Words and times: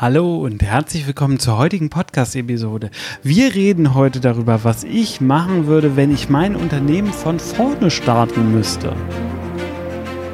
Hallo 0.00 0.38
und 0.38 0.62
herzlich 0.62 1.06
willkommen 1.06 1.38
zur 1.38 1.58
heutigen 1.58 1.90
Podcast-Episode. 1.90 2.90
Wir 3.22 3.54
reden 3.54 3.92
heute 3.92 4.18
darüber, 4.18 4.64
was 4.64 4.82
ich 4.82 5.20
machen 5.20 5.66
würde, 5.66 5.94
wenn 5.94 6.10
ich 6.10 6.30
mein 6.30 6.56
Unternehmen 6.56 7.12
von 7.12 7.38
vorne 7.38 7.90
starten 7.90 8.50
müsste. 8.50 8.96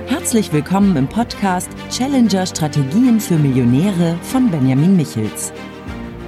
Herzlich 0.06 0.52
willkommen 0.52 0.96
im 0.96 1.08
Podcast 1.08 1.68
Challenger 1.90 2.46
Strategien 2.46 3.18
für 3.18 3.34
Millionäre 3.34 4.16
von 4.22 4.52
Benjamin 4.52 4.94
Michels. 4.94 5.52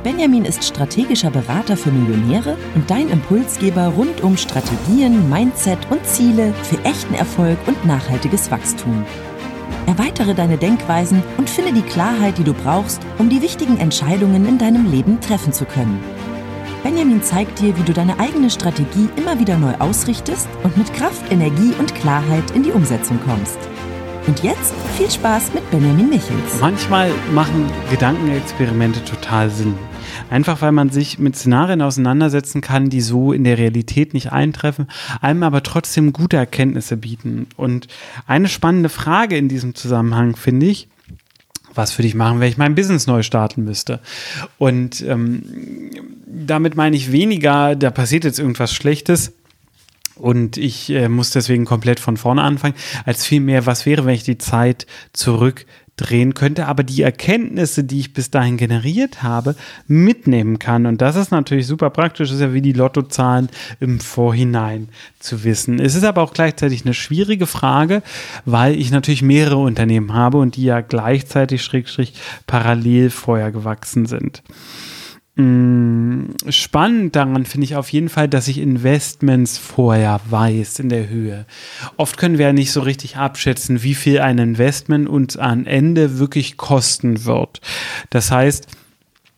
Benjamin 0.03 0.45
ist 0.45 0.65
strategischer 0.65 1.31
Berater 1.31 1.77
für 1.77 1.93
Millionäre 1.93 2.57
und 2.75 2.91
dein 2.91 3.09
Impulsgeber 3.09 3.87
rund 3.97 4.21
um 4.21 4.37
Strategien, 4.37 5.31
Mindset 5.31 5.79
und 5.91 6.05
Ziele 6.05 6.53
für 6.65 6.85
echten 6.85 7.15
Erfolg 7.15 7.59
und 7.69 7.87
nachhaltiges 7.87 8.51
Wachstum. 8.51 9.07
Erweitere 9.89 10.35
deine 10.35 10.59
Denkweisen 10.59 11.23
und 11.39 11.49
finde 11.49 11.73
die 11.73 11.81
Klarheit, 11.81 12.37
die 12.37 12.45
du 12.45 12.53
brauchst, 12.53 13.01
um 13.17 13.31
die 13.31 13.41
wichtigen 13.41 13.79
Entscheidungen 13.79 14.47
in 14.47 14.59
deinem 14.59 14.91
Leben 14.91 15.19
treffen 15.23 15.51
zu 15.51 15.65
können. 15.65 15.99
Benjamin 16.83 17.23
zeigt 17.23 17.59
dir, 17.59 17.75
wie 17.75 17.83
du 17.85 17.95
deine 17.95 18.19
eigene 18.19 18.51
Strategie 18.51 19.09
immer 19.17 19.41
wieder 19.41 19.57
neu 19.57 19.73
ausrichtest 19.79 20.47
und 20.63 20.77
mit 20.77 20.93
Kraft, 20.93 21.33
Energie 21.33 21.73
und 21.79 21.95
Klarheit 21.95 22.51
in 22.51 22.65
die 22.65 22.71
Umsetzung 22.71 23.19
kommst. 23.25 23.57
Und 24.27 24.43
jetzt 24.43 24.75
viel 24.99 25.11
Spaß 25.11 25.55
mit 25.55 25.71
Benjamin 25.71 26.11
Michels. 26.11 26.61
Manchmal 26.61 27.11
machen 27.33 27.65
Gedankenexperimente 27.91 29.03
total 29.07 29.49
Sinn. 29.49 29.75
Einfach 30.31 30.63
weil 30.63 30.73
man 30.73 30.91
sich 30.91 31.19
mit 31.19 31.37
Szenarien 31.37 31.83
auseinandersetzen 31.83 32.61
kann, 32.61 32.91
die 32.91 33.01
so 33.01 33.33
in 33.33 33.45
der 33.45 33.59
Realität 33.59 34.15
nicht 34.15 34.33
eintreffen, 34.33 34.89
einem 35.21 35.43
aber 35.43 35.63
trotzdem 35.63 36.13
gute 36.13 36.37
Erkenntnisse 36.37 36.97
bieten. 36.97 37.47
Und 37.57 37.89
eine 38.27 38.49
spannende 38.49 38.89
Frage 38.89 39.37
in 39.37 39.49
diesem 39.49 39.75
Zusammenhang 39.75 40.37
finde 40.37 40.67
ich, 40.67 40.89
was 41.75 41.97
würde 41.97 42.09
ich 42.09 42.15
machen, 42.15 42.41
wenn 42.41 42.49
ich 42.49 42.59
mein 42.59 42.75
Business 42.75 43.07
neu 43.07 43.23
starten 43.23 43.65
müsste? 43.65 44.01
Und 44.59 45.01
ähm, 45.03 45.43
damit 46.27 46.75
meine 46.75 46.97
ich 46.97 47.13
weniger, 47.13 47.77
da 47.77 47.91
passiert 47.91 48.25
jetzt 48.25 48.39
irgendwas 48.39 48.73
Schlechtes, 48.73 49.33
und 50.19 50.57
ich 50.57 50.91
äh, 50.91 51.09
muss 51.09 51.31
deswegen 51.31 51.65
komplett 51.65 52.01
von 52.01 52.17
vorne 52.17 52.43
anfangen, 52.43 52.75
als 53.05 53.25
vielmehr, 53.25 53.67
was 53.67 53.87
wäre, 53.87 54.05
wenn 54.05 54.15
ich 54.15 54.25
die 54.25 54.39
Zeit 54.39 54.87
zurück 55.13 55.65
drehen 55.99 56.33
könnte, 56.33 56.67
aber 56.67 56.83
die 56.83 57.03
Erkenntnisse, 57.03 57.85
die 57.85 58.01
ich 58.01 58.15
bis 58.15 58.31
dahin 58.31 58.57
generiert 58.57 59.23
habe, 59.23 59.55
mitnehmen 59.87 60.59
kann. 60.59 60.87
Und 60.87 61.03
das 61.03 61.17
ist 61.17 61.31
natürlich 61.31 61.67
super 61.67 61.91
praktisch, 61.91 62.29
das 62.29 62.37
ist 62.37 62.43
ja 62.43 62.55
wie 62.55 62.63
die 62.63 62.73
Lottozahlen 62.73 63.51
im 63.81 64.01
Vorhinein 64.01 64.89
zu 65.19 65.45
wissen. 65.45 65.81
Es 65.81 65.95
ist 65.95 66.05
aber 66.05 66.23
auch 66.23 66.33
gleichzeitig 66.33 66.85
eine 66.85 66.95
schwierige 66.95 67.47
Frage, 67.47 68.03
weil 68.45 68.79
ich 68.79 68.91
natürlich 68.91 69.23
mehrere 69.23 69.59
Unternehmen 69.59 70.15
habe 70.15 70.39
und 70.39 70.57
die 70.57 70.65
ja 70.65 70.81
gleichzeitig 70.81 71.63
schrägstrich 71.63 72.15
parallel 72.47 73.11
vorher 73.11 73.53
gewachsen 73.53 74.07
sind. 74.07 74.43
Mm, 75.39 76.31
spannend 76.49 77.15
daran 77.15 77.47
finde 77.47 77.65
ich 77.65 77.77
auf 77.77 77.93
jeden 77.93 78.09
Fall, 78.09 78.27
dass 78.29 78.49
ich 78.49 78.59
Investments 78.59 79.57
vorher 79.57 80.21
weiß 80.29 80.81
in 80.81 80.89
der 80.89 81.09
Höhe. 81.09 81.47
Oft 81.97 82.17
können 82.17 82.39
wir 82.39 82.47
ja 82.47 82.53
nicht 82.53 82.73
so 82.73 82.81
richtig 82.81 83.19
abschätzen, 83.19 83.85
wie 83.85 83.95
viel 83.95 84.19
ein 84.19 84.39
Investment 84.39 85.09
uns 85.09 85.37
am 85.37 85.65
Ende 85.65 86.19
wirklich 86.19 86.57
kosten 86.57 87.25
wird. 87.25 87.61
Das 88.11 88.33
heißt, 88.33 88.67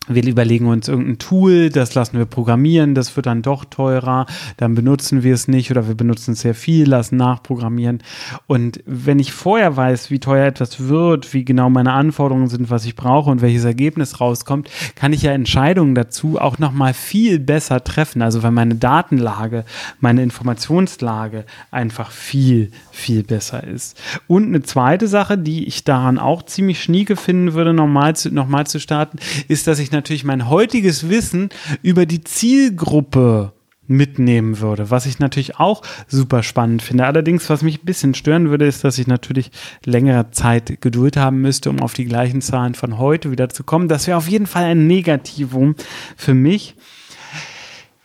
wir 0.09 0.27
überlegen 0.27 0.67
uns 0.67 0.89
irgendein 0.89 1.19
Tool, 1.19 1.69
das 1.69 1.95
lassen 1.95 2.17
wir 2.17 2.25
programmieren, 2.25 2.95
das 2.95 3.15
wird 3.17 3.27
dann 3.27 3.43
doch 3.43 3.67
teurer, 3.67 4.25
dann 4.57 4.75
benutzen 4.75 5.23
wir 5.23 5.35
es 5.35 5.47
nicht 5.47 5.71
oder 5.71 5.89
wir 5.89 5.95
benutzen 5.95 6.33
es 6.33 6.41
sehr 6.41 6.55
viel, 6.55 6.89
lassen 6.89 7.17
nachprogrammieren. 7.17 8.03
Und 8.47 8.83
wenn 8.87 9.19
ich 9.19 9.33
vorher 9.33 9.77
weiß, 9.77 10.11
wie 10.11 10.19
teuer 10.19 10.47
etwas 10.47 10.89
wird, 10.89 11.35
wie 11.35 11.45
genau 11.45 11.69
meine 11.69 11.93
Anforderungen 11.93 12.49
sind, 12.49 12.71
was 12.71 12.87
ich 12.87 12.97
brauche 12.97 13.31
und 13.31 13.43
welches 13.43 13.65
Ergebnis 13.65 14.21
rauskommt, 14.21 14.71
kann 14.95 15.13
ich 15.13 15.23
ja 15.23 15.33
Entscheidungen 15.33 15.95
dazu 15.95 16.41
auch 16.41 16.59
nochmal 16.59 16.95
viel 16.95 17.39
besser 17.39 17.85
treffen. 17.85 18.23
Also 18.23 18.43
weil 18.43 18.53
meine 18.53 18.77
Datenlage, 18.77 19.65
meine 20.01 20.23
Informationslage 20.23 21.45
einfach 21.71 22.11
viel, 22.11 22.71
viel 22.91 23.23
besser 23.23 23.65
ist. 23.65 24.01
Und 24.27 24.47
eine 24.47 24.63
zweite 24.63 25.09
Sache, 25.09 25.37
die 25.37 25.67
ich 25.67 25.85
daran 25.85 26.19
auch 26.19 26.43
ziemlich 26.43 26.83
schnieke 26.83 27.17
finden 27.17 27.53
würde, 27.53 27.75
nochmal 27.75 28.17
zu, 28.17 28.35
nochmal 28.35 28.67
zu 28.67 28.81
starten, 28.81 29.19
ist, 29.47 29.67
dass 29.67 29.79
ich 29.79 29.90
natürlich 29.93 30.25
mein 30.25 30.49
heutiges 30.49 31.09
Wissen 31.09 31.49
über 31.83 32.07
die 32.07 32.23
Zielgruppe 32.23 33.53
mitnehmen 33.91 34.61
würde, 34.61 34.89
was 34.91 35.05
ich 35.05 35.19
natürlich 35.19 35.59
auch 35.59 35.83
super 36.07 36.45
spannend 36.45 36.81
finde. 36.81 37.07
Allerdings, 37.07 37.51
was 37.51 37.63
mich 37.63 37.83
ein 37.83 37.85
bisschen 37.85 38.15
stören 38.15 38.49
würde, 38.49 38.67
ist, 38.67 38.85
dass 38.85 38.99
ich 38.99 39.09
natürlich 39.09 39.51
längere 39.85 40.31
Zeit 40.31 40.81
Geduld 40.81 41.17
haben 41.17 41.41
müsste, 41.41 41.71
um 41.71 41.81
auf 41.81 41.93
die 41.93 42.05
gleichen 42.05 42.41
Zahlen 42.41 42.75
von 42.75 42.99
heute 42.99 43.33
wieder 43.33 43.49
zu 43.49 43.65
kommen. 43.65 43.89
Das 43.89 44.07
wäre 44.07 44.17
auf 44.17 44.29
jeden 44.29 44.47
Fall 44.47 44.65
ein 44.65 44.87
Negativum 44.87 45.75
für 46.17 46.35
mich. 46.35 46.77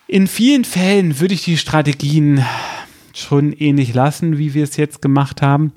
In 0.07 0.28
vielen 0.28 0.66
Fällen 0.66 1.19
würde 1.19 1.35
ich 1.35 1.44
die 1.44 1.57
Strategien 1.57 2.44
schon 3.13 3.53
ähnlich 3.53 3.94
lassen, 3.94 4.40
wie 4.40 4.56
wir 4.56 4.63
es 4.63 4.78
jetzt 4.78 5.02
gemacht 5.02 5.44
haben. 5.44 5.72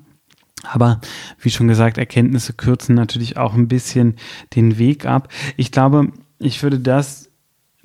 Aber 0.63 0.99
wie 1.39 1.49
schon 1.49 1.67
gesagt, 1.67 1.97
Erkenntnisse 1.97 2.53
kürzen 2.53 2.95
natürlich 2.95 3.37
auch 3.37 3.53
ein 3.53 3.67
bisschen 3.67 4.15
den 4.55 4.77
Weg 4.77 5.05
ab. 5.05 5.29
Ich 5.57 5.71
glaube, 5.71 6.11
ich 6.37 6.61
würde 6.63 6.79
das 6.79 7.29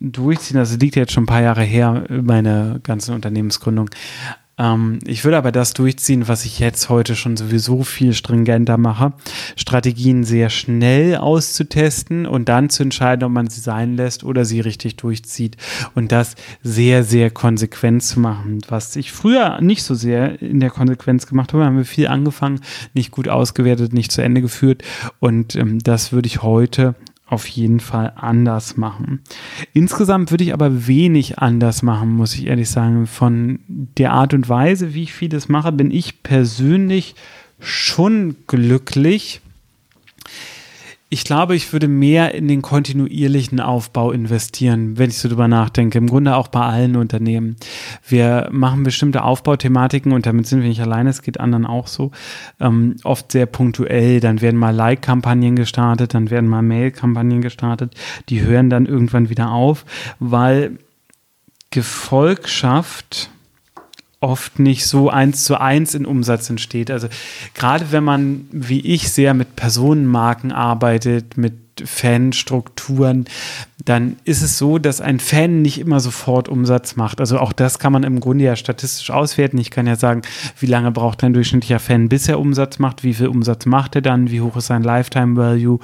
durchziehen. 0.01 0.57
Das 0.57 0.77
liegt 0.79 0.97
jetzt 0.97 1.13
schon 1.13 1.25
ein 1.25 1.29
paar 1.29 1.43
Jahre 1.43 1.63
her, 1.63 2.07
meine 2.09 2.81
ganze 2.83 3.15
Unternehmensgründung. 3.15 3.91
Ähm, 4.59 4.99
ich 5.05 5.25
würde 5.25 5.37
aber 5.37 5.53
das 5.53 5.75
durchziehen, 5.75 6.29
was 6.29 6.45
ich 6.45 6.59
jetzt 6.59 6.89
heute 6.89 7.17
schon 7.17 7.37
sowieso 7.37 7.83
viel 7.83 8.13
stringenter 8.13 8.79
mache. 8.79 9.13
Strategien 9.57 10.25
sehr 10.25 10.51
schnell 10.51 11.17
auszutesten 11.17 12.27
und 12.27 12.49
dann 12.49 12.71
zu 12.71 12.83
entscheiden, 12.83 13.25
ob 13.25 13.33
man 13.33 13.49
sie 13.49 13.61
sein 13.61 13.97
lässt 13.97 14.25
oder 14.25 14.45
sie 14.45 14.61
richtig 14.61 14.97
durchzieht. 14.97 15.57
Und 15.95 16.13
das 16.13 16.37
sehr, 16.63 17.05
sehr 17.05 17.31
konsequent 17.31 18.03
zu 18.03 18.21
machen. 18.21 18.61
Was 18.69 18.97
ich 18.97 19.13
früher 19.13 19.61
nicht 19.61 19.83
so 19.83 19.95
sehr 19.95 20.41
in 20.41 20.61
der 20.61 20.71
Konsequenz 20.71 21.27
gemacht 21.27 21.53
habe, 21.53 21.65
haben 21.65 21.77
wir 21.77 21.85
viel 21.85 22.07
angefangen, 22.07 22.61
nicht 22.93 23.11
gut 23.11 23.29
ausgewertet, 23.29 23.93
nicht 23.93 24.13
zu 24.13 24.23
Ende 24.23 24.41
geführt. 24.41 24.83
Und 25.19 25.57
ähm, 25.57 25.79
das 25.81 26.13
würde 26.13 26.27
ich 26.27 26.43
heute 26.43 26.95
auf 27.27 27.47
jeden 27.47 27.81
Fall 27.81 28.13
anders 28.17 28.77
machen. 28.77 29.21
Insgesamt 29.73 30.31
würde 30.31 30.45
ich 30.45 30.53
aber 30.53 30.87
wenig 30.87 31.39
anders 31.39 31.83
machen, 31.83 32.11
muss 32.11 32.35
ich 32.35 32.47
ehrlich 32.47 32.69
sagen. 32.69 33.07
Von 33.07 33.61
der 33.69 34.13
Art 34.13 34.35
und 34.35 34.49
Weise, 34.49 34.95
wie 34.95 35.05
ich 35.05 35.15
vieles 35.15 35.49
mache, 35.49 35.73
bin 35.73 35.91
ich 35.91 36.23
persönlich 36.23 37.15
schon 37.61 38.37
glücklich 38.47 39.41
ich 41.15 41.23
glaube, 41.23 41.55
ich 41.55 41.73
würde 41.73 41.87
mehr 41.87 42.35
in 42.35 42.49
den 42.49 42.61
kontinuierlichen 42.61 43.61
Aufbau 43.61 44.11
investieren, 44.11 44.99
wenn 44.99 45.11
ich 45.11 45.19
so 45.19 45.29
drüber 45.29 45.47
nachdenke. 45.47 45.97
Im 45.97 46.09
Grunde 46.09 46.35
auch 46.35 46.49
bei 46.49 46.63
allen 46.63 46.97
Unternehmen. 46.97 47.55
Wir 48.05 48.49
machen 48.51 48.83
bestimmte 48.83 49.23
Aufbauthematiken 49.23 50.11
und 50.11 50.27
damit 50.27 50.49
sind 50.49 50.63
wir 50.63 50.69
nicht 50.69 50.81
alleine, 50.83 51.11
es 51.11 51.23
geht 51.23 51.39
anderen 51.39 51.67
auch 51.67 51.87
so. 51.87 52.11
Ähm, 52.59 52.97
oft 53.05 53.31
sehr 53.31 53.47
punktuell. 53.47 54.19
Dann 54.19 54.41
werden 54.41 54.59
mal 54.59 54.75
Like-Kampagnen 54.75 55.55
gestartet, 55.55 56.15
dann 56.15 56.31
werden 56.31 56.51
mal 56.51 56.63
Mail-Kampagnen 56.63 57.43
gestartet. 57.43 57.95
Die 58.29 58.43
hören 58.43 58.69
dann 58.69 58.87
irgendwann 58.87 59.31
wieder 59.31 59.53
auf, 59.53 59.85
weil 60.19 60.79
Gefolgschaft 61.71 63.31
oft 64.25 64.59
nicht 64.59 64.87
so 64.87 65.11
eins 65.11 65.45
zu 65.45 65.61
eins 65.61 65.95
in 65.95 66.07
Umsatz 66.07 66.49
entsteht. 66.51 66.91
Also 66.91 67.09
gerade 67.55 67.93
wenn 67.93 68.05
man, 68.05 68.47
wie 68.51 68.81
ich, 68.81 69.13
sehr 69.13 69.35
mit 69.35 69.55
Personenmarken 69.55 70.51
arbeitet, 70.51 71.37
mit 71.37 71.55
Fanstrukturen, 71.83 73.27
dann 73.85 74.17
ist 74.25 74.43
es 74.43 74.57
so, 74.57 74.79
dass 74.79 75.01
ein 75.01 75.21
Fan 75.21 75.61
nicht 75.61 75.79
immer 75.79 76.01
sofort 76.01 76.49
Umsatz 76.49 76.97
macht. 76.97 77.21
Also 77.21 77.39
auch 77.39 77.53
das 77.53 77.79
kann 77.79 77.93
man 77.93 78.03
im 78.03 78.21
Grunde 78.21 78.45
ja 78.45 78.57
statistisch 78.57 79.11
auswerten. 79.11 79.59
Ich 79.59 79.71
kann 79.71 79.87
ja 79.87 79.97
sagen, 79.97 80.23
wie 80.59 80.67
lange 80.67 80.91
braucht 80.91 81.23
ein 81.25 81.35
durchschnittlicher 81.35 81.81
Fan, 81.81 82.09
bis 82.09 82.29
er 82.29 82.39
Umsatz 82.39 82.79
macht, 82.79 83.03
wie 83.03 83.15
viel 83.15 83.27
Umsatz 83.27 83.67
macht 83.67 83.97
er 83.97 84.03
dann, 84.03 84.31
wie 84.31 84.41
hoch 84.41 84.57
ist 84.57 84.67
sein 84.67 84.83
Lifetime 84.83 85.37
Value 85.37 85.81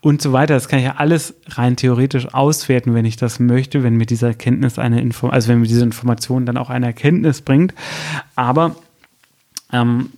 und 0.00 0.20
so 0.20 0.32
weiter. 0.32 0.54
Das 0.54 0.68
kann 0.68 0.80
ich 0.80 0.86
ja 0.86 0.96
alles 0.96 1.34
rein 1.48 1.76
theoretisch 1.76 2.34
auswerten, 2.34 2.94
wenn 2.94 3.04
ich 3.04 3.16
das 3.16 3.38
möchte, 3.38 3.82
wenn 3.82 3.96
mir 3.96 4.06
diese 4.06 4.26
Erkenntnis 4.26 4.78
eine 4.78 5.00
Info, 5.00 5.28
also 5.28 5.48
wenn 5.48 5.60
mir 5.60 5.68
diese 5.68 5.84
Information 5.84 6.44
dann 6.44 6.56
auch 6.56 6.70
eine 6.70 6.86
Erkenntnis 6.86 7.40
bringt. 7.40 7.74
Aber 8.34 8.76
ähm, 9.72 10.10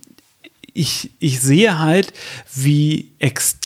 ich, 0.73 1.11
ich 1.19 1.39
sehe 1.41 1.79
halt, 1.79 2.13
wie 2.53 3.11
extrem 3.19 3.60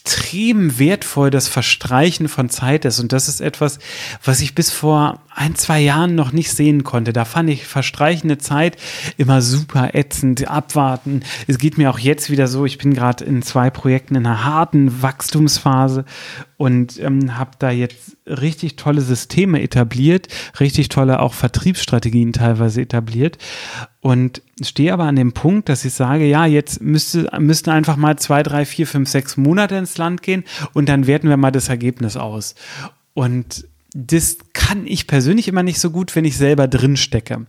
wertvoll 0.79 1.29
das 1.29 1.47
Verstreichen 1.47 2.27
von 2.27 2.49
Zeit 2.49 2.85
ist. 2.85 2.99
Und 2.99 3.11
das 3.11 3.27
ist 3.27 3.41
etwas, 3.41 3.79
was 4.23 4.41
ich 4.41 4.55
bis 4.55 4.71
vor 4.71 5.19
ein, 5.33 5.55
zwei 5.55 5.81
Jahren 5.81 6.15
noch 6.15 6.31
nicht 6.31 6.51
sehen 6.51 6.83
konnte. 6.83 7.11
Da 7.11 7.25
fand 7.25 7.49
ich 7.49 7.65
verstreichende 7.65 8.37
Zeit 8.37 8.77
immer 9.17 9.41
super 9.41 9.93
ätzend, 9.93 10.47
abwarten. 10.47 11.23
Es 11.47 11.57
geht 11.57 11.77
mir 11.77 11.89
auch 11.89 11.99
jetzt 11.99 12.29
wieder 12.29 12.47
so, 12.47 12.65
ich 12.65 12.77
bin 12.77 12.93
gerade 12.93 13.25
in 13.25 13.41
zwei 13.41 13.69
Projekten 13.69 14.15
in 14.15 14.25
einer 14.25 14.45
harten 14.45 15.01
Wachstumsphase 15.01 16.05
und 16.57 16.99
ähm, 17.01 17.37
habe 17.37 17.51
da 17.59 17.69
jetzt 17.69 18.17
richtig 18.25 18.77
tolle 18.77 19.01
Systeme 19.01 19.61
etabliert, 19.61 20.27
richtig 20.59 20.89
tolle 20.89 21.19
auch 21.19 21.33
Vertriebsstrategien 21.33 22.31
teilweise 22.31 22.81
etabliert 22.81 23.37
und 23.99 24.41
stehe 24.61 24.93
aber 24.93 25.05
an 25.05 25.15
dem 25.15 25.33
Punkt, 25.33 25.67
dass 25.67 25.83
ich 25.83 25.93
sage, 25.93 26.25
ja, 26.25 26.45
jetzt 26.45 26.81
müsste, 26.81 27.27
müssten 27.39 27.71
einfach 27.71 27.97
mal 27.97 28.17
zwei, 28.17 28.43
drei, 28.43 28.63
vier, 28.63 28.87
fünf, 28.87 29.09
sechs 29.09 29.35
Monate 29.35 29.75
ins 29.75 29.94
Land 29.97 30.21
gehen 30.21 30.43
und 30.73 30.89
dann 30.89 31.07
werten 31.07 31.29
wir 31.29 31.37
mal 31.37 31.51
das 31.51 31.69
Ergebnis 31.69 32.17
aus. 32.17 32.55
Und 33.13 33.67
das 33.97 34.37
kann 34.51 34.85
ich 34.85 35.07
persönlich 35.07 35.47
immer 35.47 35.63
nicht 35.63 35.79
so 35.79 35.89
gut, 35.89 36.17
wenn 36.17 36.25
ich 36.25 36.35
selber 36.35 36.67
drin 36.67 36.97
stecke. 36.97 37.45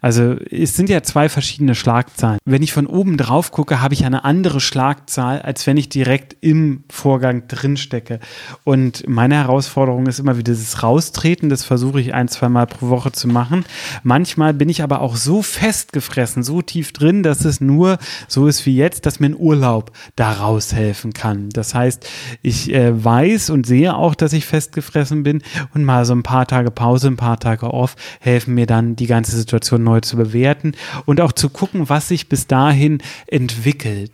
Also 0.00 0.36
es 0.50 0.74
sind 0.74 0.88
ja 0.88 1.02
zwei 1.02 1.28
verschiedene 1.28 1.74
Schlagzahlen. 1.74 2.38
Wenn 2.46 2.62
ich 2.62 2.72
von 2.72 2.86
oben 2.86 3.18
drauf 3.18 3.52
gucke, 3.52 3.82
habe 3.82 3.92
ich 3.92 4.06
eine 4.06 4.24
andere 4.24 4.60
Schlagzahl, 4.60 5.42
als 5.42 5.66
wenn 5.66 5.76
ich 5.76 5.90
direkt 5.90 6.36
im 6.40 6.84
Vorgang 6.90 7.48
drin 7.48 7.76
stecke. 7.76 8.18
Und 8.64 9.06
meine 9.06 9.34
Herausforderung 9.34 10.06
ist 10.06 10.20
immer 10.20 10.38
wieder 10.38 10.54
das 10.54 10.82
Raustreten. 10.82 11.50
Das 11.50 11.64
versuche 11.64 12.00
ich 12.00 12.14
ein, 12.14 12.28
zwei 12.28 12.48
Mal 12.48 12.66
pro 12.66 12.88
Woche 12.88 13.12
zu 13.12 13.28
machen. 13.28 13.66
Manchmal 14.02 14.54
bin 14.54 14.70
ich 14.70 14.82
aber 14.82 15.02
auch 15.02 15.16
so 15.16 15.42
festgefressen, 15.42 16.42
so 16.42 16.62
tief 16.62 16.94
drin, 16.94 17.22
dass 17.22 17.44
es 17.44 17.60
nur 17.60 17.98
so 18.26 18.46
ist 18.46 18.64
wie 18.64 18.74
jetzt, 18.74 19.04
dass 19.04 19.20
mir 19.20 19.26
ein 19.26 19.36
Urlaub 19.36 19.92
da 20.16 20.32
raushelfen 20.32 21.12
kann. 21.12 21.50
Das 21.50 21.74
heißt, 21.74 22.08
ich 22.40 22.72
äh, 22.72 23.04
weiß 23.04 23.50
und 23.50 23.66
sehe 23.66 23.94
auch, 23.94 24.14
dass 24.14 24.32
ich 24.32 24.46
festgefressen 24.46 25.24
bin 25.24 25.42
und 25.74 25.89
mal 25.90 26.04
so 26.04 26.14
ein 26.14 26.22
paar 26.22 26.46
Tage 26.46 26.70
Pause, 26.70 27.08
ein 27.08 27.16
paar 27.16 27.38
Tage 27.38 27.72
off 27.72 27.96
helfen 28.20 28.54
mir 28.54 28.66
dann, 28.66 28.96
die 28.96 29.06
ganze 29.06 29.36
Situation 29.36 29.82
neu 29.82 30.00
zu 30.00 30.16
bewerten 30.16 30.72
und 31.04 31.20
auch 31.20 31.32
zu 31.32 31.48
gucken, 31.48 31.88
was 31.88 32.08
sich 32.08 32.28
bis 32.28 32.46
dahin 32.46 33.02
entwickelt. 33.26 34.12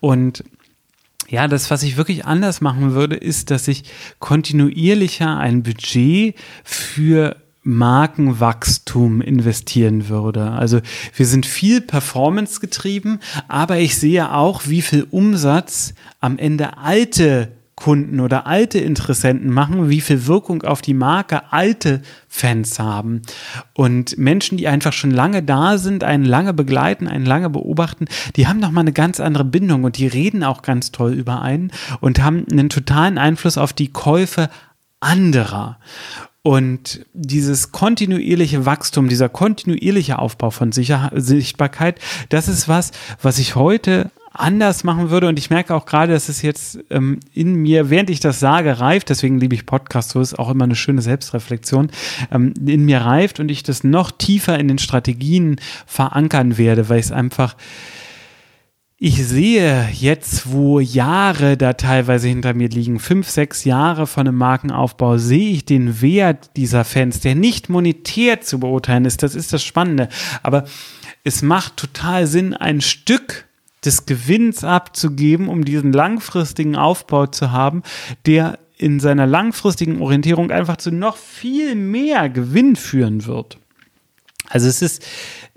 Und 0.00 0.44
ja, 1.28 1.46
das, 1.46 1.70
was 1.70 1.82
ich 1.82 1.96
wirklich 1.96 2.24
anders 2.24 2.60
machen 2.60 2.92
würde, 2.92 3.16
ist, 3.16 3.50
dass 3.50 3.68
ich 3.68 3.84
kontinuierlicher 4.18 5.36
ein 5.38 5.62
Budget 5.62 6.34
für 6.64 7.36
Markenwachstum 7.62 9.20
investieren 9.20 10.08
würde. 10.08 10.50
Also 10.50 10.80
wir 11.14 11.26
sind 11.26 11.44
viel 11.44 11.82
Performance 11.82 12.60
getrieben, 12.60 13.20
aber 13.46 13.78
ich 13.78 13.98
sehe 13.98 14.32
auch, 14.32 14.62
wie 14.66 14.82
viel 14.82 15.06
Umsatz 15.10 15.92
am 16.20 16.38
Ende 16.38 16.78
alte 16.78 17.52
Kunden 17.80 18.20
oder 18.20 18.46
alte 18.46 18.78
Interessenten 18.78 19.50
machen, 19.50 19.88
wie 19.88 20.02
viel 20.02 20.26
Wirkung 20.26 20.62
auf 20.62 20.82
die 20.82 20.94
Marke 20.94 21.50
alte 21.50 22.02
Fans 22.28 22.78
haben. 22.78 23.22
Und 23.72 24.18
Menschen, 24.18 24.58
die 24.58 24.68
einfach 24.68 24.92
schon 24.92 25.10
lange 25.10 25.42
da 25.42 25.78
sind, 25.78 26.04
einen 26.04 26.24
lange 26.24 26.52
begleiten, 26.52 27.08
einen 27.08 27.24
lange 27.24 27.48
beobachten, 27.48 28.04
die 28.36 28.46
haben 28.46 28.60
nochmal 28.60 28.82
eine 28.82 28.92
ganz 28.92 29.18
andere 29.18 29.44
Bindung 29.44 29.84
und 29.84 29.96
die 29.96 30.06
reden 30.06 30.44
auch 30.44 30.62
ganz 30.62 30.92
toll 30.92 31.14
über 31.14 31.40
einen 31.40 31.72
und 32.00 32.22
haben 32.22 32.44
einen 32.50 32.68
totalen 32.68 33.16
Einfluss 33.16 33.56
auf 33.56 33.72
die 33.72 33.88
Käufe 33.88 34.50
anderer. 35.00 35.78
Und 36.42 37.04
dieses 37.12 37.72
kontinuierliche 37.72 38.64
Wachstum, 38.64 39.08
dieser 39.08 39.28
kontinuierliche 39.28 40.18
Aufbau 40.18 40.50
von 40.50 40.72
Sicher 40.72 41.10
Sichtbarkeit, 41.14 41.98
das 42.28 42.48
ist 42.48 42.68
was, 42.68 42.92
was 43.20 43.38
ich 43.38 43.56
heute 43.56 44.10
anders 44.32 44.84
machen 44.84 45.10
würde. 45.10 45.28
Und 45.28 45.38
ich 45.38 45.50
merke 45.50 45.74
auch 45.74 45.86
gerade, 45.86 46.12
dass 46.12 46.28
es 46.28 46.42
jetzt 46.42 46.78
ähm, 46.90 47.20
in 47.32 47.54
mir, 47.54 47.90
während 47.90 48.10
ich 48.10 48.20
das 48.20 48.40
sage, 48.40 48.80
reift. 48.80 49.10
Deswegen 49.10 49.38
liebe 49.38 49.54
ich 49.54 49.66
Podcasts, 49.66 50.12
so 50.12 50.20
ist 50.20 50.38
auch 50.38 50.50
immer 50.50 50.64
eine 50.64 50.76
schöne 50.76 51.02
Selbstreflexion, 51.02 51.90
ähm, 52.30 52.54
in 52.64 52.84
mir 52.84 53.00
reift 53.00 53.40
und 53.40 53.50
ich 53.50 53.62
das 53.62 53.84
noch 53.84 54.10
tiefer 54.10 54.58
in 54.58 54.68
den 54.68 54.78
Strategien 54.78 55.56
verankern 55.86 56.58
werde, 56.58 56.88
weil 56.88 57.00
ich 57.00 57.06
es 57.06 57.12
einfach 57.12 57.56
ich 59.02 59.26
sehe 59.26 59.88
jetzt, 59.94 60.52
wo 60.52 60.78
Jahre 60.78 61.56
da 61.56 61.72
teilweise 61.72 62.28
hinter 62.28 62.52
mir 62.52 62.68
liegen, 62.68 62.98
fünf, 62.98 63.30
sechs 63.30 63.64
Jahre 63.64 64.06
von 64.06 64.28
einem 64.28 64.36
Markenaufbau, 64.36 65.16
sehe 65.16 65.52
ich 65.52 65.64
den 65.64 66.02
Wert 66.02 66.50
dieser 66.56 66.84
Fans, 66.84 67.20
der 67.20 67.34
nicht 67.34 67.70
monetär 67.70 68.42
zu 68.42 68.60
beurteilen 68.60 69.06
ist. 69.06 69.22
Das 69.22 69.34
ist 69.34 69.54
das 69.54 69.64
Spannende. 69.64 70.10
Aber 70.42 70.64
es 71.24 71.40
macht 71.40 71.78
total 71.78 72.26
Sinn, 72.26 72.52
ein 72.52 72.82
Stück 72.82 73.46
des 73.84 74.06
Gewinns 74.06 74.64
abzugeben, 74.64 75.48
um 75.48 75.64
diesen 75.64 75.92
langfristigen 75.92 76.76
Aufbau 76.76 77.26
zu 77.26 77.50
haben, 77.50 77.82
der 78.26 78.58
in 78.76 79.00
seiner 79.00 79.26
langfristigen 79.26 80.00
Orientierung 80.00 80.50
einfach 80.50 80.76
zu 80.76 80.90
noch 80.90 81.16
viel 81.16 81.74
mehr 81.74 82.28
Gewinn 82.28 82.76
führen 82.76 83.26
wird. 83.26 83.58
Also 84.48 84.66
es 84.66 84.82
ist 84.82 85.04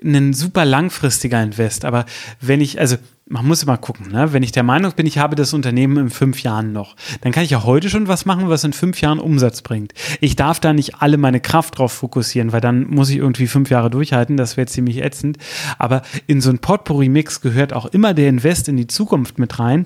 ein 0.03 0.33
super 0.33 0.65
langfristiger 0.65 1.41
Invest, 1.41 1.85
aber 1.85 2.05
wenn 2.41 2.61
ich, 2.61 2.79
also 2.79 2.97
man 3.25 3.45
muss 3.45 3.63
immer 3.63 3.77
gucken, 3.77 4.11
ne? 4.11 4.33
wenn 4.33 4.43
ich 4.43 4.51
der 4.51 4.63
Meinung 4.63 4.91
bin, 4.95 5.05
ich 5.05 5.17
habe 5.17 5.35
das 5.35 5.53
Unternehmen 5.53 5.97
in 5.97 6.09
fünf 6.09 6.43
Jahren 6.43 6.73
noch, 6.73 6.95
dann 7.21 7.31
kann 7.31 7.43
ich 7.43 7.51
ja 7.51 7.63
heute 7.63 7.89
schon 7.89 8.09
was 8.09 8.25
machen, 8.25 8.49
was 8.49 8.65
in 8.65 8.73
fünf 8.73 8.99
Jahren 8.99 9.19
Umsatz 9.19 9.61
bringt. 9.61 9.93
Ich 10.19 10.35
darf 10.35 10.59
da 10.59 10.73
nicht 10.73 11.01
alle 11.01 11.17
meine 11.17 11.39
Kraft 11.39 11.77
drauf 11.77 11.93
fokussieren, 11.93 12.51
weil 12.51 12.59
dann 12.59 12.85
muss 12.87 13.09
ich 13.09 13.17
irgendwie 13.17 13.47
fünf 13.47 13.69
Jahre 13.69 13.89
durchhalten, 13.89 14.35
das 14.35 14.57
wäre 14.57 14.67
ziemlich 14.67 15.01
ätzend. 15.01 15.37
Aber 15.79 16.01
in 16.27 16.41
so 16.41 16.49
ein 16.49 16.59
Potpourri-Mix 16.59 17.39
gehört 17.39 17.71
auch 17.71 17.85
immer 17.85 18.13
der 18.13 18.27
Invest 18.27 18.67
in 18.67 18.75
die 18.75 18.87
Zukunft 18.87 19.39
mit 19.39 19.57
rein. 19.57 19.85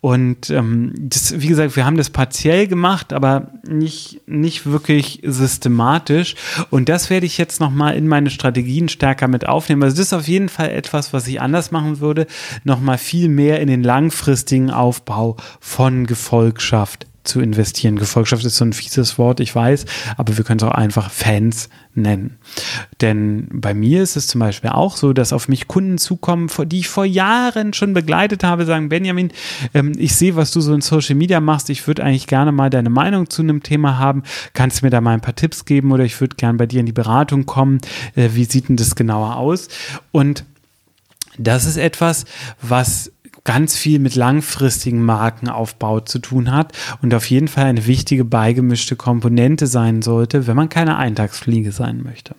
Und 0.00 0.48
ähm, 0.48 0.94
das, 0.96 1.40
wie 1.40 1.48
gesagt, 1.48 1.76
wir 1.76 1.84
haben 1.84 1.96
das 1.96 2.08
partiell 2.08 2.68
gemacht, 2.68 3.12
aber 3.12 3.52
nicht, 3.68 4.22
nicht 4.26 4.64
wirklich 4.64 5.20
systematisch. 5.24 6.36
Und 6.70 6.88
das 6.88 7.10
werde 7.10 7.26
ich 7.26 7.36
jetzt 7.36 7.60
nochmal 7.60 7.96
in 7.96 8.08
meine 8.08 8.30
Strategien 8.30 8.88
stärker 8.88 9.28
mit 9.28 9.46
aufnehmen. 9.46 9.82
Also 9.82 9.96
das 9.96 10.06
ist 10.06 10.12
auf 10.14 10.26
jeden 10.26 10.48
Fall 10.48 10.70
etwas, 10.70 11.12
was 11.12 11.26
ich 11.26 11.40
anders 11.40 11.70
machen 11.70 12.00
würde. 12.00 12.26
Noch 12.64 12.77
nochmal 12.78 12.98
viel 12.98 13.28
mehr 13.28 13.60
in 13.60 13.68
den 13.68 13.82
langfristigen 13.82 14.70
Aufbau 14.70 15.36
von 15.60 16.06
Gefolgschaft 16.06 17.06
zu 17.24 17.40
investieren. 17.40 17.96
Gefolgschaft 17.96 18.44
ist 18.44 18.56
so 18.56 18.64
ein 18.64 18.72
fieses 18.72 19.18
Wort, 19.18 19.40
ich 19.40 19.54
weiß, 19.54 19.84
aber 20.16 20.36
wir 20.38 20.44
können 20.44 20.60
es 20.60 20.64
auch 20.64 20.72
einfach 20.72 21.10
Fans 21.10 21.68
nennen. 21.94 22.38
Denn 23.00 23.48
bei 23.52 23.74
mir 23.74 24.02
ist 24.02 24.16
es 24.16 24.28
zum 24.28 24.38
Beispiel 24.38 24.70
auch 24.70 24.96
so, 24.96 25.12
dass 25.12 25.32
auf 25.32 25.48
mich 25.48 25.68
Kunden 25.68 25.98
zukommen, 25.98 26.48
die 26.66 26.78
ich 26.78 26.88
vor 26.88 27.04
Jahren 27.04 27.74
schon 27.74 27.92
begleitet 27.92 28.44
habe, 28.44 28.64
sagen, 28.64 28.88
Benjamin, 28.88 29.30
ähm, 29.74 29.92
ich 29.98 30.14
sehe, 30.14 30.36
was 30.36 30.52
du 30.52 30.60
so 30.60 30.72
in 30.72 30.80
Social 30.80 31.16
Media 31.16 31.40
machst, 31.40 31.68
ich 31.68 31.86
würde 31.86 32.02
eigentlich 32.02 32.28
gerne 32.28 32.52
mal 32.52 32.70
deine 32.70 32.90
Meinung 32.90 33.28
zu 33.28 33.42
einem 33.42 33.62
Thema 33.62 33.98
haben, 33.98 34.22
kannst 34.54 34.80
du 34.80 34.86
mir 34.86 34.90
da 34.90 35.00
mal 35.00 35.12
ein 35.12 35.20
paar 35.20 35.36
Tipps 35.36 35.64
geben 35.64 35.92
oder 35.92 36.04
ich 36.04 36.20
würde 36.20 36.36
gerne 36.36 36.56
bei 36.56 36.66
dir 36.66 36.80
in 36.80 36.86
die 36.86 36.92
Beratung 36.92 37.44
kommen, 37.44 37.80
äh, 38.14 38.30
wie 38.32 38.44
sieht 38.44 38.68
denn 38.68 38.76
das 38.76 38.94
genauer 38.94 39.36
aus? 39.36 39.68
Und 40.12 40.44
das 41.38 41.64
ist 41.64 41.76
etwas, 41.76 42.24
was 42.60 43.12
ganz 43.44 43.76
viel 43.76 43.98
mit 43.98 44.14
langfristigen 44.14 45.02
Markenaufbau 45.02 46.00
zu 46.00 46.18
tun 46.18 46.52
hat 46.52 46.72
und 47.00 47.14
auf 47.14 47.30
jeden 47.30 47.48
Fall 47.48 47.64
eine 47.64 47.86
wichtige 47.86 48.24
beigemischte 48.24 48.96
Komponente 48.96 49.66
sein 49.66 50.02
sollte, 50.02 50.46
wenn 50.46 50.56
man 50.56 50.68
keine 50.68 50.96
Eintagsfliege 50.96 51.72
sein 51.72 52.02
möchte. 52.02 52.34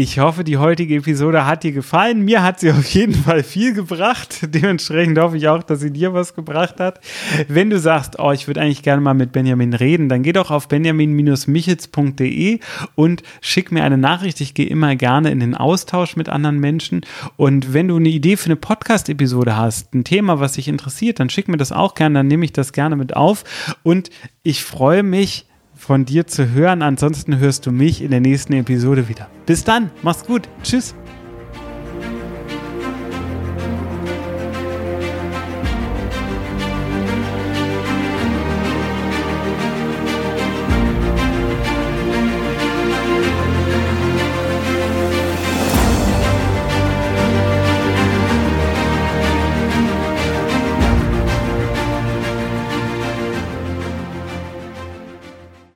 Ich 0.00 0.20
hoffe, 0.20 0.44
die 0.44 0.58
heutige 0.58 0.94
Episode 0.94 1.44
hat 1.44 1.64
dir 1.64 1.72
gefallen. 1.72 2.24
Mir 2.24 2.44
hat 2.44 2.60
sie 2.60 2.70
auf 2.70 2.88
jeden 2.90 3.16
Fall 3.16 3.42
viel 3.42 3.74
gebracht. 3.74 4.38
Dementsprechend 4.42 5.18
hoffe 5.18 5.36
ich 5.36 5.48
auch, 5.48 5.64
dass 5.64 5.80
sie 5.80 5.90
dir 5.90 6.14
was 6.14 6.36
gebracht 6.36 6.78
hat. 6.78 7.00
Wenn 7.48 7.68
du 7.68 7.80
sagst, 7.80 8.20
oh, 8.20 8.30
ich 8.30 8.46
würde 8.46 8.60
eigentlich 8.60 8.84
gerne 8.84 9.02
mal 9.02 9.14
mit 9.14 9.32
Benjamin 9.32 9.74
reden, 9.74 10.08
dann 10.08 10.22
geh 10.22 10.32
doch 10.32 10.52
auf 10.52 10.68
benjamin-michels.de 10.68 12.60
und 12.94 13.24
schick 13.40 13.72
mir 13.72 13.82
eine 13.82 13.98
Nachricht. 13.98 14.40
Ich 14.40 14.54
gehe 14.54 14.68
immer 14.68 14.94
gerne 14.94 15.32
in 15.32 15.40
den 15.40 15.56
Austausch 15.56 16.14
mit 16.14 16.28
anderen 16.28 16.60
Menschen. 16.60 17.00
Und 17.36 17.74
wenn 17.74 17.88
du 17.88 17.96
eine 17.96 18.10
Idee 18.10 18.36
für 18.36 18.46
eine 18.46 18.56
Podcast-Episode 18.56 19.56
hast, 19.56 19.94
ein 19.94 20.04
Thema, 20.04 20.38
was 20.38 20.52
dich 20.52 20.68
interessiert, 20.68 21.18
dann 21.18 21.28
schick 21.28 21.48
mir 21.48 21.56
das 21.56 21.72
auch 21.72 21.96
gerne. 21.96 22.20
Dann 22.20 22.28
nehme 22.28 22.44
ich 22.44 22.52
das 22.52 22.72
gerne 22.72 22.94
mit 22.94 23.16
auf. 23.16 23.42
Und 23.82 24.10
ich 24.44 24.62
freue 24.62 25.02
mich, 25.02 25.47
von 25.88 26.04
dir 26.04 26.26
zu 26.26 26.50
hören. 26.52 26.82
Ansonsten 26.82 27.38
hörst 27.38 27.64
du 27.64 27.72
mich 27.72 28.02
in 28.02 28.10
der 28.10 28.20
nächsten 28.20 28.52
Episode 28.52 29.08
wieder. 29.08 29.30
Bis 29.46 29.64
dann, 29.64 29.90
mach's 30.02 30.22
gut. 30.22 30.46
Tschüss. 30.62 30.94